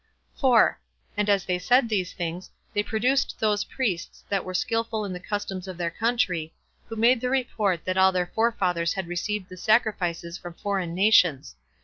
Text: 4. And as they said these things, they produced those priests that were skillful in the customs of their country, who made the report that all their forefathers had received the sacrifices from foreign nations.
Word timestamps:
4. 0.33 0.79
And 1.15 1.29
as 1.29 1.45
they 1.45 1.59
said 1.59 1.87
these 1.87 2.11
things, 2.11 2.49
they 2.73 2.81
produced 2.81 3.39
those 3.39 3.63
priests 3.65 4.23
that 4.29 4.43
were 4.43 4.55
skillful 4.55 5.05
in 5.05 5.13
the 5.13 5.19
customs 5.19 5.67
of 5.67 5.77
their 5.77 5.91
country, 5.91 6.55
who 6.89 6.95
made 6.95 7.21
the 7.21 7.29
report 7.29 7.85
that 7.85 7.97
all 7.97 8.11
their 8.11 8.25
forefathers 8.33 8.93
had 8.93 9.05
received 9.05 9.47
the 9.47 9.57
sacrifices 9.57 10.39
from 10.39 10.55
foreign 10.55 10.95
nations. 10.95 11.55